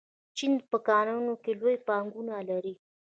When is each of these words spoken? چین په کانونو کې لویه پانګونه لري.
چین 0.37 0.53
په 0.71 0.77
کانونو 0.87 1.33
کې 1.43 1.51
لویه 1.59 1.83
پانګونه 1.87 2.35
لري. 2.49 2.73